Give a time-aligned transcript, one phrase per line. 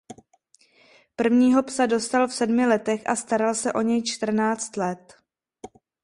[1.15, 5.13] Prvního psa dostal v sedmi letech a staral se o něj čtrnáct let.